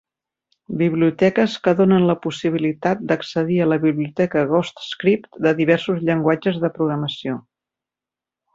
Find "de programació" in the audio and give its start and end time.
6.65-7.39